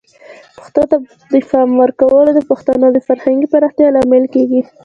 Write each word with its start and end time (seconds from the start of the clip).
پښتو 0.55 0.81
ته 0.89 0.95
د 1.33 1.35
پام 1.49 1.69
ورکول 1.81 2.27
د 2.33 2.39
پښتنو 2.49 2.85
د 2.93 2.97
فرهنګي 3.07 3.47
پراختیا 3.53 3.87
لامل 3.95 4.25
کیږي. 4.33 4.61